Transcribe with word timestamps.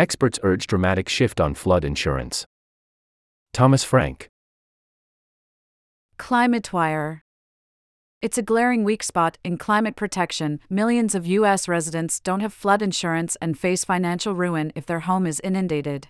Experts 0.00 0.38
urge 0.42 0.66
dramatic 0.66 1.10
shift 1.10 1.42
on 1.42 1.52
flood 1.52 1.84
insurance. 1.84 2.46
Thomas 3.52 3.84
Frank. 3.84 4.30
ClimateWire. 6.18 7.20
It's 8.22 8.38
a 8.38 8.42
glaring 8.42 8.82
weak 8.82 9.02
spot 9.02 9.36
in 9.44 9.58
climate 9.58 9.96
protection. 9.96 10.58
Millions 10.70 11.14
of 11.14 11.26
U.S. 11.26 11.68
residents 11.68 12.18
don't 12.18 12.40
have 12.40 12.54
flood 12.54 12.80
insurance 12.80 13.36
and 13.42 13.58
face 13.58 13.84
financial 13.84 14.34
ruin 14.34 14.72
if 14.74 14.86
their 14.86 15.00
home 15.00 15.26
is 15.26 15.38
inundated. 15.40 16.08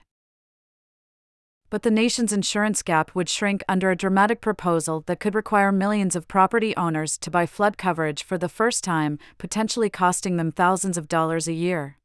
But 1.69 1.83
the 1.83 1.91
nation's 1.91 2.33
insurance 2.33 2.85
gap 2.85 3.17
would 3.17 3.29
shrink 3.29 3.65
under 3.69 3.91
a 3.91 3.97
dramatic 3.97 4.41
proposal 4.41 5.03
that 5.07 5.19
could 5.19 5.35
require 5.35 5.73
millions 5.73 6.15
of 6.15 6.29
property 6.29 6.77
owners 6.77 7.19
to 7.19 7.29
buy 7.29 7.45
flood 7.45 7.77
coverage 7.77 8.23
for 8.23 8.39
the 8.39 8.49
first 8.49 8.85
time, 8.85 9.19
potentially 9.37 9.91
costing 9.91 10.37
them 10.37 10.53
thousands 10.53 10.97
of 10.97 11.09
dollars 11.09 11.49
a 11.49 11.53
year. 11.53 11.97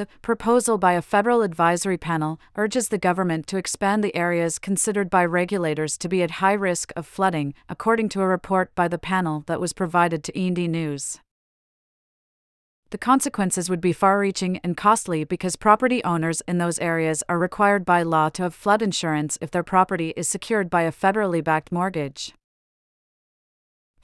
The 0.00 0.08
proposal 0.22 0.78
by 0.78 0.94
a 0.94 1.02
federal 1.02 1.42
advisory 1.42 1.98
panel 1.98 2.40
urges 2.56 2.88
the 2.88 2.96
government 2.96 3.46
to 3.48 3.58
expand 3.58 4.02
the 4.02 4.16
areas 4.16 4.58
considered 4.58 5.10
by 5.10 5.26
regulators 5.26 5.98
to 5.98 6.08
be 6.08 6.22
at 6.22 6.40
high 6.40 6.54
risk 6.54 6.90
of 6.96 7.06
flooding, 7.06 7.52
according 7.68 8.08
to 8.10 8.22
a 8.22 8.26
report 8.26 8.74
by 8.74 8.88
the 8.88 8.96
panel 8.96 9.44
that 9.46 9.60
was 9.60 9.74
provided 9.74 10.24
to 10.24 10.38
E&E 10.38 10.68
News. 10.68 11.18
The 12.88 12.96
consequences 12.96 13.68
would 13.68 13.82
be 13.82 13.92
far 13.92 14.18
reaching 14.18 14.56
and 14.64 14.74
costly 14.74 15.24
because 15.24 15.56
property 15.56 16.02
owners 16.02 16.40
in 16.48 16.56
those 16.56 16.78
areas 16.78 17.22
are 17.28 17.38
required 17.38 17.84
by 17.84 18.02
law 18.02 18.30
to 18.30 18.44
have 18.44 18.54
flood 18.54 18.80
insurance 18.80 19.36
if 19.42 19.50
their 19.50 19.62
property 19.62 20.14
is 20.16 20.26
secured 20.26 20.70
by 20.70 20.84
a 20.84 20.92
federally 20.92 21.44
backed 21.44 21.70
mortgage. 21.70 22.32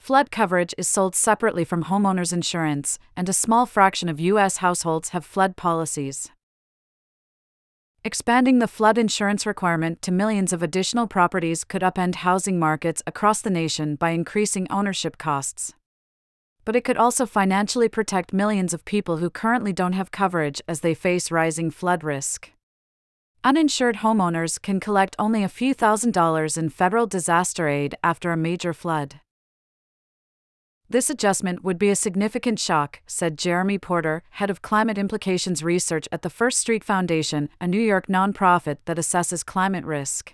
Flood 0.07 0.31
coverage 0.31 0.73
is 0.77 0.87
sold 0.87 1.17
separately 1.17 1.65
from 1.65 1.83
homeowners 1.83 2.31
insurance, 2.31 2.97
and 3.17 3.27
a 3.27 3.33
small 3.33 3.65
fraction 3.65 4.07
of 4.07 4.21
U.S. 4.21 4.59
households 4.63 5.09
have 5.09 5.25
flood 5.25 5.57
policies. 5.57 6.31
Expanding 8.05 8.59
the 8.59 8.69
flood 8.69 8.97
insurance 8.97 9.45
requirement 9.45 10.01
to 10.03 10.13
millions 10.13 10.53
of 10.53 10.63
additional 10.63 11.07
properties 11.07 11.65
could 11.65 11.81
upend 11.81 12.23
housing 12.23 12.57
markets 12.57 13.03
across 13.05 13.41
the 13.41 13.49
nation 13.49 13.97
by 13.97 14.11
increasing 14.11 14.65
ownership 14.69 15.17
costs. 15.17 15.73
But 16.63 16.77
it 16.77 16.85
could 16.85 16.95
also 16.95 17.25
financially 17.25 17.89
protect 17.89 18.31
millions 18.31 18.73
of 18.73 18.85
people 18.85 19.17
who 19.17 19.29
currently 19.29 19.73
don't 19.73 19.91
have 19.91 20.11
coverage 20.11 20.61
as 20.69 20.79
they 20.79 20.93
face 20.93 21.31
rising 21.31 21.69
flood 21.69 22.05
risk. 22.05 22.51
Uninsured 23.43 23.97
homeowners 23.97 24.57
can 24.61 24.79
collect 24.79 25.17
only 25.19 25.43
a 25.43 25.49
few 25.49 25.73
thousand 25.73 26.13
dollars 26.13 26.55
in 26.55 26.69
federal 26.69 27.07
disaster 27.07 27.67
aid 27.67 27.93
after 28.01 28.31
a 28.31 28.37
major 28.37 28.71
flood. 28.71 29.19
This 30.89 31.09
adjustment 31.09 31.65
would 31.65 31.77
be 31.77 31.89
a 31.89 31.97
significant 31.97 32.59
shock, 32.59 33.01
said 33.05 33.37
Jeremy 33.37 33.77
Porter, 33.77 34.23
head 34.29 34.49
of 34.49 34.61
climate 34.61 34.97
implications 34.97 35.61
research 35.61 36.07
at 36.13 36.21
the 36.21 36.29
First 36.29 36.59
Street 36.59 36.81
Foundation, 36.81 37.49
a 37.59 37.67
New 37.67 37.81
York 37.81 38.07
nonprofit 38.07 38.77
that 38.85 38.95
assesses 38.95 39.45
climate 39.45 39.83
risk. 39.83 40.33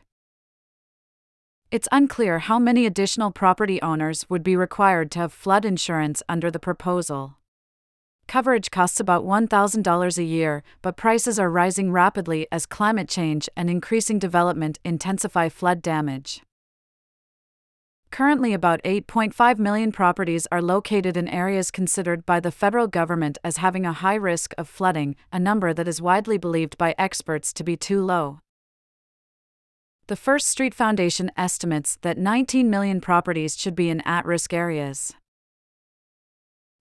It's 1.71 1.87
unclear 1.91 2.37
how 2.37 2.59
many 2.59 2.85
additional 2.85 3.31
property 3.31 3.81
owners 3.81 4.29
would 4.29 4.43
be 4.43 4.55
required 4.55 5.09
to 5.11 5.19
have 5.19 5.33
flood 5.33 5.65
insurance 5.65 6.21
under 6.29 6.51
the 6.51 6.59
proposal. 6.59 7.38
Coverage 8.27 8.69
costs 8.69 8.99
about 8.99 9.25
$1,000 9.25 10.17
a 10.19 10.23
year, 10.23 10.61
but 10.83 10.95
prices 10.95 11.39
are 11.39 11.49
rising 11.49 11.91
rapidly 11.91 12.45
as 12.51 12.67
climate 12.67 13.09
change 13.09 13.49
and 13.57 13.71
increasing 13.71 14.19
development 14.19 14.77
intensify 14.85 15.49
flood 15.49 15.81
damage. 15.81 16.43
Currently, 18.14 18.53
about 18.53 18.80
8.5 18.83 19.58
million 19.58 19.92
properties 19.92 20.45
are 20.52 20.61
located 20.61 21.17
in 21.17 21.28
areas 21.28 21.72
considered 21.72 22.28
by 22.28 22.39
the 22.39 22.52
federal 22.52 22.86
government 22.86 23.39
as 23.44 23.58
having 23.58 23.88
a 23.88 23.92
high 23.92 24.14
risk 24.14 24.53
of 24.56 24.69
flooding, 24.69 25.16
a 25.31 25.39
number 25.39 25.73
that 25.73 25.88
is 25.88 26.00
widely 26.00 26.38
believed 26.38 26.78
by 26.78 26.94
experts 27.00 27.52
to 27.53 27.64
be 27.64 27.75
too 27.75 28.06
low. 28.06 28.41
The 30.06 30.16
First 30.16 30.47
Street 30.47 30.75
Foundation 30.75 31.31
estimates 31.36 31.97
that 32.03 32.19
19 32.19 32.69
million 32.69 33.02
properties 33.02 33.58
should 33.58 33.73
be 33.73 33.90
in 33.90 34.02
at 34.02 34.28
risk 34.28 34.53
areas. 34.53 35.16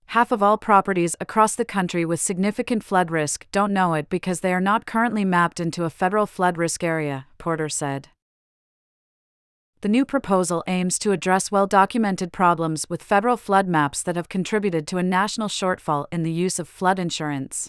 Half 0.09 0.33
of 0.33 0.43
all 0.43 0.59
properties 0.59 1.17
across 1.19 1.55
the 1.55 1.65
country 1.65 2.05
with 2.05 2.21
significant 2.21 2.85
flood 2.85 3.11
risk 3.11 3.47
don't 3.53 3.73
know 3.73 3.95
it 3.95 4.11
because 4.11 4.41
they 4.41 4.53
are 4.53 4.61
not 4.61 4.85
currently 4.85 5.25
mapped 5.25 5.61
into 5.61 5.85
a 5.85 5.89
federal 5.89 6.27
flood 6.27 6.59
risk 6.59 6.85
area, 6.85 7.27
Porter 7.39 7.71
said 7.71 8.11
the 9.83 9.89
new 9.89 10.05
proposal 10.05 10.63
aims 10.69 10.97
to 10.97 11.11
address 11.11 11.51
well 11.51 11.67
documented 11.67 12.33
problems 12.33 12.87
with 12.89 13.03
federal 13.03 13.37
flood 13.37 13.67
maps 13.67 14.01
that 14.05 14.15
have 14.15 14.29
contributed 14.29 14.87
to 14.87 14.97
a 14.97 15.03
national 15.03 15.49
shortfall 15.49 16.07
in 16.13 16.23
the 16.23 16.31
use 16.31 16.61
of 16.61 16.69
flood 16.69 17.01
insurance. 17.01 17.69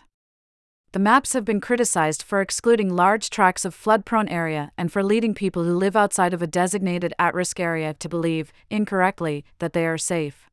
The 0.92 1.00
maps 1.00 1.34
have 1.34 1.44
been 1.44 1.60
criticized 1.60 2.22
for 2.22 2.40
excluding 2.40 2.96
large 2.96 3.32
tracts 3.32 3.66
of 3.66 3.74
flood 3.74 4.06
prone 4.06 4.30
area 4.30 4.72
and 4.78 4.92
for 4.92 5.02
leading 5.02 5.34
people 5.34 5.64
who 5.64 5.76
live 5.76 5.96
outside 5.96 6.36
of 6.36 6.44
a 6.44 6.48
designated 6.48 7.16
at 7.18 7.34
risk 7.34 7.60
area 7.60 7.96
to 7.96 8.08
believe, 8.08 8.54
incorrectly, 8.70 9.44
that 9.58 9.74
they 9.74 9.88
are 9.88 9.98
safe 9.98 10.48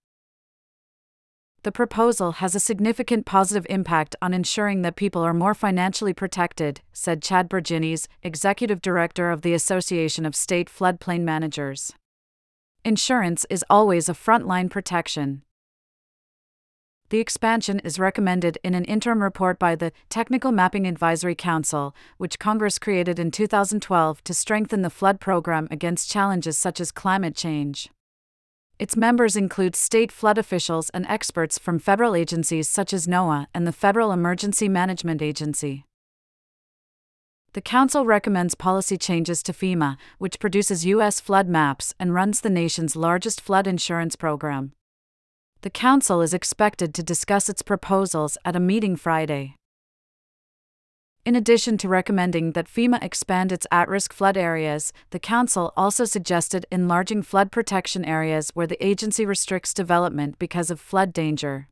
the 1.63 1.73
proposal 1.73 2.33
has 2.33 2.55
a 2.55 2.61
significant 2.61 3.27
positive 3.27 3.67
impact 3.69 4.17
on 4.23 4.33
ensuring 4.33 4.81
that 4.83 4.97
people 4.97 5.23
are 5.23 5.35
more 5.35 5.55
financially 5.55 6.15
protected, 6.15 6.81
said 6.93 7.23
Chad 7.23 7.51
Berginnis, 7.51 8.07
executive 8.23 8.81
director 8.81 9.31
of 9.31 9.43
the 9.43 9.53
Association 9.53 10.25
of 10.25 10.35
State 10.35 10.71
Floodplain 10.71 11.21
Managers. 11.21 11.93
Insurance 12.83 13.45
is 13.51 13.65
always 13.69 14.09
a 14.09 14.15
frontline 14.15 14.71
protection. 14.71 15.43
The 17.11 17.19
expansion 17.19 17.81
is 17.81 17.99
recommended 17.99 18.57
in 18.63 18.75
an 18.75 18.85
interim 18.85 19.23
report 19.23 19.59
by 19.59 19.75
the 19.75 19.93
Technical 20.09 20.53
Mapping 20.53 20.87
Advisory 20.87 21.35
Council, 21.35 21.95
which 22.17 22.39
Congress 22.39 22.79
created 22.79 23.19
in 23.19 23.31
2012 23.31 24.25
to 24.25 24.33
strengthen 24.33 24.83
the 24.83 24.91
flood 24.91 25.21
program 25.21 25.69
against 25.71 26.11
challenges 26.11 26.57
such 26.57 26.81
as 26.81 26.93
climate 26.93 27.35
change. 27.35 27.91
Its 28.81 28.97
members 28.97 29.37
include 29.37 29.77
state 29.77 30.11
flood 30.11 30.39
officials 30.39 30.89
and 30.95 31.05
experts 31.05 31.59
from 31.59 31.79
federal 31.79 32.17
agencies 32.17 32.67
such 32.67 32.95
as 32.95 33.07
NOAA 33.07 33.47
and 33.53 33.67
the 33.67 33.73
Federal 33.73 34.11
Emergency 34.11 34.71
Management 34.71 35.21
Agency. 35.21 35.85
The 37.53 37.61
Council 37.61 38.07
recommends 38.07 38.55
policy 38.55 38.97
changes 38.97 39.43
to 39.43 39.53
FEMA, 39.53 39.99
which 40.17 40.41
produces 40.41 40.87
U.S. 40.87 41.21
flood 41.21 41.47
maps 41.47 41.93
and 42.01 42.15
runs 42.15 42.41
the 42.41 42.49
nation's 42.49 42.97
largest 42.97 43.43
flood 43.43 43.67
insurance 43.67 44.17
program. 44.17 44.73
The 45.61 45.69
Council 45.69 46.23
is 46.23 46.33
expected 46.33 46.95
to 46.95 47.03
discuss 47.03 47.51
its 47.51 47.61
proposals 47.61 48.39
at 48.47 48.57
a 48.57 48.61
meeting 48.61 48.97
Friday. 48.97 49.57
In 51.27 51.37
addition 51.37 51.77
to 51.79 51.89
recommending 51.89 52.53
that 52.53 52.67
FEMA 52.67 53.03
expand 53.03 53.53
its 53.53 53.67
at 53.71 53.89
risk 53.89 54.15
flood 54.15 54.39
areas, 54.39 54.91
the 55.11 55.19
Council 55.19 55.71
also 55.77 56.07
suggested 56.07 56.65
enlarging 56.73 57.23
flood 57.23 57.53
protection 57.53 58.07
areas 58.07 58.51
where 58.55 58.67
the 58.67 58.83
agency 58.85 59.27
restricts 59.27 59.75
development 59.75 60.39
because 60.39 60.71
of 60.71 60.81
flood 60.81 61.13
danger. 61.13 61.69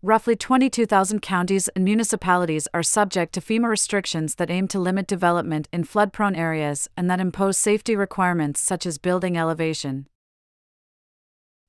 Roughly 0.00 0.34
22,000 0.34 1.20
counties 1.20 1.68
and 1.68 1.84
municipalities 1.84 2.68
are 2.72 2.82
subject 2.82 3.34
to 3.34 3.40
FEMA 3.42 3.68
restrictions 3.68 4.36
that 4.36 4.50
aim 4.50 4.66
to 4.68 4.78
limit 4.78 5.06
development 5.06 5.68
in 5.70 5.84
flood 5.84 6.10
prone 6.12 6.34
areas 6.34 6.88
and 6.96 7.10
that 7.10 7.20
impose 7.20 7.58
safety 7.58 7.94
requirements 7.96 8.60
such 8.60 8.86
as 8.86 8.96
building 8.96 9.36
elevation. 9.36 10.06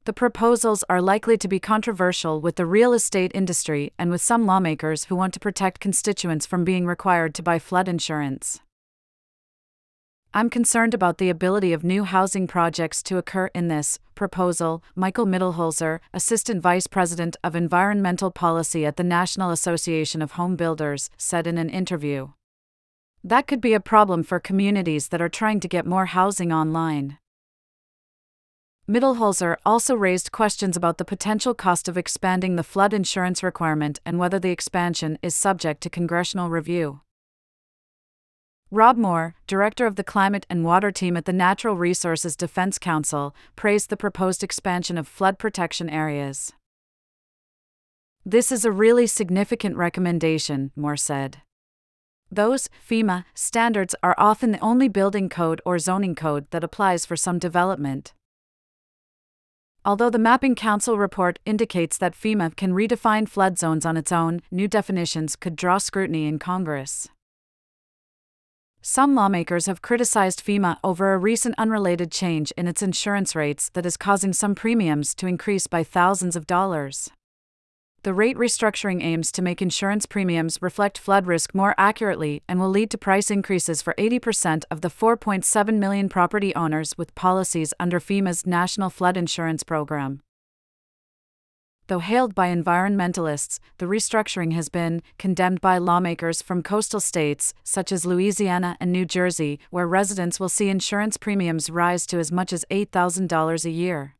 The 0.05 0.13
proposals 0.13 0.83
are 0.87 1.01
likely 1.01 1.35
to 1.35 1.47
be 1.47 1.59
controversial 1.59 2.39
with 2.39 2.57
the 2.57 2.65
real 2.67 2.93
estate 2.93 3.31
industry 3.33 3.91
and 3.97 4.11
with 4.11 4.21
some 4.21 4.45
lawmakers 4.45 5.05
who 5.05 5.15
want 5.15 5.33
to 5.33 5.39
protect 5.39 5.79
constituents 5.79 6.45
from 6.45 6.63
being 6.63 6.85
required 6.85 7.33
to 7.33 7.41
buy 7.41 7.57
flood 7.57 7.87
insurance. 7.87 8.59
I'm 10.31 10.51
concerned 10.51 10.93
about 10.93 11.17
the 11.17 11.31
ability 11.31 11.73
of 11.73 11.83
new 11.83 12.03
housing 12.03 12.45
projects 12.45 13.01
to 13.01 13.17
occur 13.17 13.49
in 13.55 13.67
this 13.67 13.97
proposal, 14.13 14.83
Michael 14.93 15.25
Mittelholzer, 15.25 16.01
Assistant 16.13 16.61
Vice 16.61 16.85
President 16.85 17.35
of 17.43 17.55
Environmental 17.55 18.29
Policy 18.29 18.85
at 18.85 18.97
the 18.97 19.03
National 19.03 19.49
Association 19.49 20.21
of 20.21 20.33
Home 20.33 20.55
Builders, 20.55 21.09
said 21.17 21.47
in 21.47 21.57
an 21.57 21.69
interview. 21.71 22.29
That 23.23 23.47
could 23.47 23.59
be 23.59 23.73
a 23.73 23.79
problem 23.79 24.21
for 24.21 24.39
communities 24.39 25.07
that 25.07 25.21
are 25.21 25.29
trying 25.29 25.61
to 25.61 25.67
get 25.67 25.87
more 25.87 26.05
housing 26.05 26.53
online. 26.53 27.17
Mittelholzer 28.87 29.55
also 29.65 29.95
raised 29.95 30.31
questions 30.31 30.77
about 30.77 30.99
the 30.99 31.05
potential 31.05 31.55
cost 31.55 31.87
of 31.87 31.97
expanding 31.97 32.55
the 32.55 32.63
flood 32.63 32.93
insurance 32.93 33.41
requirement 33.41 33.99
and 34.05 34.19
whether 34.19 34.37
the 34.37 34.51
expansion 34.51 35.17
is 35.23 35.35
subject 35.35 35.81
to 35.81 35.89
congressional 35.89 36.51
review. 36.51 37.01
Rob 38.69 38.95
Moore, 38.95 39.33
director 39.47 39.87
of 39.87 39.95
the 39.95 40.03
Climate 40.03 40.45
and 40.51 40.63
Water 40.63 40.91
Team 40.91 41.17
at 41.17 41.25
the 41.25 41.33
Natural 41.33 41.75
Resources 41.75 42.35
Defense 42.35 42.77
Council, 42.77 43.35
praised 43.55 43.89
the 43.89 43.97
proposed 43.97 44.43
expansion 44.43 44.99
of 44.99 45.07
flood 45.07 45.39
protection 45.39 45.89
areas. 45.89 46.53
This 48.23 48.51
is 48.51 48.65
a 48.65 48.71
really 48.71 49.07
significant 49.07 49.77
recommendation, 49.77 50.71
Moore 50.75 50.97
said. 50.97 51.41
Those, 52.31 52.69
FEMA, 52.87 53.25
standards 53.33 53.95
are 54.03 54.15
often 54.19 54.51
the 54.51 54.59
only 54.59 54.89
building 54.89 55.27
code 55.27 55.61
or 55.65 55.79
zoning 55.79 56.13
code 56.13 56.45
that 56.51 56.63
applies 56.63 57.05
for 57.05 57.15
some 57.15 57.39
development. 57.39 58.13
Although 59.87 60.09
the 60.09 60.17
Mapping 60.17 60.55
Council 60.55 60.97
report 60.97 61.37
indicates 61.45 61.99
that 61.99 62.15
FEMA 62.15 62.55
can 62.55 62.73
redefine 62.73 63.29
flood 63.29 63.59
zones 63.59 63.85
on 63.85 63.97
its 63.97 64.11
own, 64.11 64.41
new 64.49 64.67
definitions 64.67 65.35
could 65.35 65.55
draw 65.55 65.77
scrutiny 65.77 66.25
in 66.25 66.39
Congress. 66.39 67.07
Some 68.81 69.13
lawmakers 69.13 69.67
have 69.67 69.83
criticized 69.83 70.43
FEMA 70.43 70.77
over 70.83 71.13
a 71.13 71.19
recent 71.19 71.53
unrelated 71.59 72.11
change 72.11 72.51
in 72.57 72.67
its 72.67 72.81
insurance 72.81 73.35
rates 73.35 73.69
that 73.73 73.85
is 73.85 73.95
causing 73.95 74.33
some 74.33 74.55
premiums 74.55 75.13
to 75.15 75.27
increase 75.27 75.67
by 75.67 75.83
thousands 75.83 76.35
of 76.35 76.47
dollars. 76.47 77.11
The 78.05 78.13
rate 78.13 78.37
restructuring 78.37 79.01
aims 79.01 79.31
to 79.31 79.41
make 79.41 79.63
insurance 79.63 80.05
premiums 80.05 80.61
reflect 80.61 80.99
flood 80.99 81.25
risk 81.25 81.55
more 81.55 81.73
accurately 81.75 82.43
and 82.47 82.59
will 82.59 82.69
lead 82.69 82.91
to 82.91 82.99
price 82.99 83.31
increases 83.31 83.81
for 83.81 83.95
80% 83.97 84.63
of 84.69 84.81
the 84.81 84.89
4.7 84.89 85.79
million 85.79 86.07
property 86.07 86.53
owners 86.55 86.95
with 86.99 87.15
policies 87.15 87.73
under 87.79 87.99
FEMA's 87.99 88.45
National 88.45 88.91
Flood 88.91 89.17
Insurance 89.17 89.63
Program. 89.63 90.21
Though 91.87 91.97
hailed 91.97 92.35
by 92.35 92.49
environmentalists, 92.49 93.57
the 93.79 93.87
restructuring 93.87 94.53
has 94.53 94.69
been 94.69 95.01
condemned 95.17 95.59
by 95.59 95.79
lawmakers 95.79 96.43
from 96.43 96.61
coastal 96.61 96.99
states, 96.99 97.55
such 97.63 97.91
as 97.91 98.05
Louisiana 98.05 98.77
and 98.79 98.91
New 98.91 99.05
Jersey, 99.05 99.59
where 99.71 99.87
residents 99.87 100.39
will 100.39 100.47
see 100.47 100.69
insurance 100.69 101.17
premiums 101.17 101.71
rise 101.71 102.05
to 102.05 102.19
as 102.19 102.31
much 102.31 102.53
as 102.53 102.65
$8,000 102.69 103.65
a 103.65 103.69
year. 103.71 104.15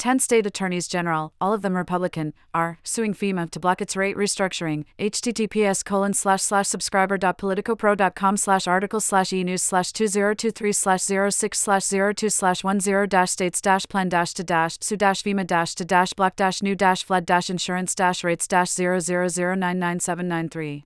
10 0.00 0.18
state 0.18 0.46
attorneys 0.46 0.88
general, 0.88 1.34
all 1.42 1.52
of 1.52 1.60
them 1.60 1.76
Republican, 1.76 2.32
are 2.54 2.78
suing 2.82 3.12
FEMA 3.12 3.50
to 3.50 3.60
block 3.60 3.82
its 3.82 3.94
rate 3.94 4.16
restructuring. 4.16 4.86
https 4.98 5.84
colon 5.84 6.14
slash 6.14 6.40
slash 6.40 6.68
subscriber.politicopro.com 6.68 8.38
slash 8.38 8.66
article 8.66 9.00
slash 9.00 9.30
e-news 9.32 9.62
slash 9.62 9.92
2023 9.92 10.72
slash 10.72 11.02
06 11.02 11.60
slash 11.60 11.90
02 11.90 12.30
slash 12.30 12.62
10 12.62 13.08
dash 13.08 13.30
states 13.30 13.60
dash 13.60 13.86
plan 13.86 14.08
dash 14.08 14.32
to 14.32 14.42
dash 14.42 14.78
sue 14.80 14.96
dash 14.96 15.22
FEMA 15.22 15.46
dash 15.46 15.74
to 15.74 15.84
dash 15.84 16.14
block 16.14 16.34
dash 16.34 16.62
new 16.62 16.74
dash 16.74 17.04
flood 17.04 17.26
dash 17.26 17.50
insurance 17.50 17.94
dash 17.94 18.24
rates 18.24 18.48
dash 18.48 18.70
000999793. 18.70 20.84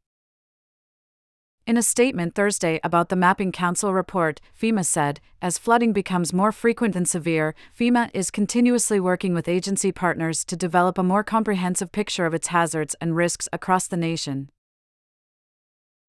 In 1.67 1.79
a 1.79 1.83
statement 1.83 2.35
Thursday 2.35 2.79
about 2.85 3.09
the 3.09 3.17
Mapping 3.17 3.51
Council 3.51 3.95
report, 3.95 4.39
FEMA 4.61 4.85
said, 4.85 5.19
as 5.41 5.57
flooding 5.57 5.95
becomes 5.95 6.31
more 6.31 6.53
frequent 6.53 6.95
and 6.95 7.09
severe, 7.09 7.55
FEMA 7.75 8.11
is 8.13 8.31
continuously 8.31 9.01
working 9.01 9.33
with 9.33 9.49
agency 9.49 9.91
partners 9.91 10.45
to 10.45 10.57
develop 10.57 10.99
a 10.99 11.03
more 11.03 11.25
comprehensive 11.25 11.91
picture 11.91 12.27
of 12.27 12.35
its 12.35 12.49
hazards 12.49 12.95
and 13.01 13.17
risks 13.17 13.49
across 13.51 13.87
the 13.87 13.97
nation. 13.97 14.51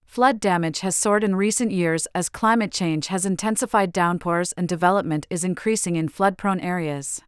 Flood 0.06 0.42
damage 0.42 0.82
has 0.82 0.94
soared 0.94 1.24
in 1.24 1.38
recent 1.38 1.72
years 1.72 2.06
as 2.14 2.28
climate 2.28 2.74
change 2.74 3.08
has 3.08 3.26
intensified 3.26 3.94
downpours 3.94 4.52
and 4.58 4.68
development 4.68 5.26
is 5.30 5.46
increasing 5.46 5.96
in 5.96 6.10
flood 6.10 6.38
prone 6.38 6.60
areas. 6.60 7.22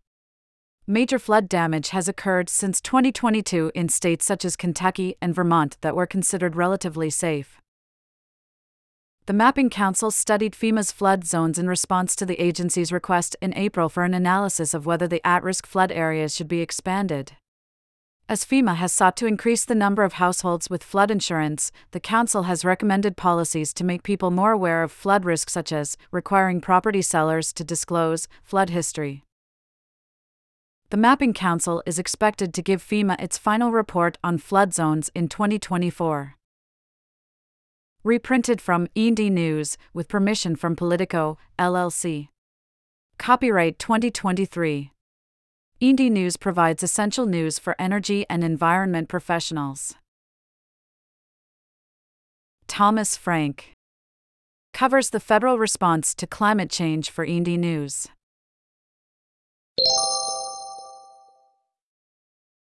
Major 0.86 1.18
flood 1.18 1.48
damage 1.48 1.90
has 1.90 2.10
occurred 2.10 2.50
since 2.50 2.82
2022 2.82 3.72
in 3.74 3.88
states 3.88 4.26
such 4.26 4.44
as 4.44 4.58
Kentucky 4.58 5.16
and 5.22 5.34
Vermont 5.34 5.78
that 5.80 5.96
were 5.96 6.06
considered 6.06 6.58
relatively 6.58 7.10
safe. 7.10 7.62
The 9.28 9.34
Mapping 9.34 9.70
Council 9.70 10.10
studied 10.10 10.54
FEMA's 10.54 10.94
flood 10.94 11.26
zones 11.26 11.60
in 11.60 11.68
response 11.68 12.16
to 12.16 12.26
the 12.26 12.42
agency's 12.42 12.94
request 12.94 13.36
in 13.42 13.54
April 13.56 13.90
for 13.90 14.06
an 14.06 14.14
analysis 14.14 14.74
of 14.74 14.86
whether 14.86 15.06
the 15.06 15.20
at 15.28 15.44
risk 15.44 15.68
flood 15.68 15.92
areas 15.92 16.34
should 16.34 16.48
be 16.48 16.62
expanded. 16.62 17.34
As 18.30 18.46
FEMA 18.46 18.76
has 18.76 18.94
sought 18.94 19.18
to 19.18 19.26
increase 19.26 19.66
the 19.66 19.76
number 19.76 20.06
of 20.06 20.14
households 20.14 20.70
with 20.70 20.82
flood 20.82 21.12
insurance, 21.12 21.74
the 21.92 22.00
Council 22.00 22.44
has 22.44 22.64
recommended 22.64 23.18
policies 23.18 23.74
to 23.74 23.84
make 23.84 24.02
people 24.02 24.32
more 24.32 24.54
aware 24.54 24.82
of 24.82 24.94
flood 24.94 25.26
risk, 25.26 25.50
such 25.50 25.74
as 25.74 25.98
requiring 26.10 26.62
property 26.62 27.02
sellers 27.02 27.52
to 27.52 27.66
disclose 27.66 28.30
flood 28.44 28.70
history. 28.70 29.26
The 30.90 30.96
Mapping 30.96 31.34
Council 31.34 31.84
is 31.86 32.00
expected 32.00 32.54
to 32.54 32.62
give 32.62 32.82
FEMA 32.82 33.22
its 33.22 33.38
final 33.38 33.74
report 33.74 34.18
on 34.24 34.38
flood 34.38 34.74
zones 34.74 35.12
in 35.14 35.28
2024 35.28 36.38
reprinted 38.08 38.62
from 38.62 38.88
E&E 38.96 39.30
News 39.30 39.78
with 39.94 40.08
permission 40.08 40.56
from 40.56 40.78
Politico, 40.78 41.38
LLC. 41.60 42.30
Copyright 43.20 43.78
2023. 43.78 44.92
E&E 45.82 46.10
News 46.10 46.38
provides 46.38 46.82
essential 46.82 47.26
news 47.26 47.60
for 47.60 47.76
energy 47.78 48.26
and 48.30 48.44
environment 48.44 49.10
professionals. 49.10 49.96
Thomas 52.68 53.18
Frank 53.18 53.74
covers 54.74 55.10
the 55.10 55.20
federal 55.20 55.60
response 55.60 56.16
to 56.16 56.26
climate 56.26 56.70
change 56.70 57.10
for 57.10 57.26
E&E 57.26 57.58
News. 57.58 58.08